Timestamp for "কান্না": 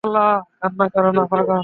0.61-0.85